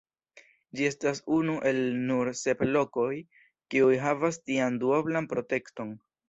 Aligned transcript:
Ĝi 0.77 0.85
estas 0.85 1.19
unu 1.35 1.57
el 1.71 1.77
nur 2.11 2.31
sep 2.39 2.63
lokoj, 2.77 3.11
kiuj 3.75 3.91
havas 4.07 4.41
tian 4.49 4.81
duoblan 4.87 5.29
protekton. 5.37 5.95